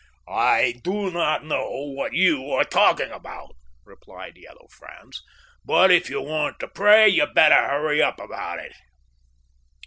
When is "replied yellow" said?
3.85-4.65